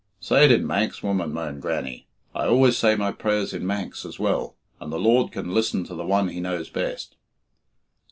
"Say 0.19 0.45
it 0.45 0.51
in 0.51 0.65
Manx, 0.65 1.03
woman," 1.03 1.31
moaned 1.31 1.61
Grannie. 1.61 2.07
"I 2.33 2.47
always 2.47 2.75
say 2.75 2.95
my 2.95 3.11
prayers 3.11 3.53
in 3.53 3.67
Manx 3.67 4.03
as 4.03 4.17
well, 4.17 4.55
and 4.79 4.91
the 4.91 4.97
Lord 4.97 5.31
can 5.31 5.53
listen 5.53 5.83
to 5.83 5.93
the 5.93 6.07
one 6.07 6.29
He 6.29 6.39
knows 6.41 6.71
best." 6.71 7.17